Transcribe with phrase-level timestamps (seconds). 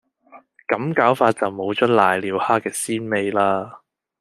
[0.67, 3.81] 咁搞法就冇咗攋尿蝦嘅鮮味喇